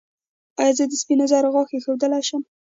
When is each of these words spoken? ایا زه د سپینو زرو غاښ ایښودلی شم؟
ایا 0.59 0.71
زه 0.77 0.83
د 0.87 0.93
سپینو 1.01 1.25
زرو 1.31 1.49
غاښ 1.55 1.69
ایښودلی 1.73 2.21
شم؟ 2.27 2.41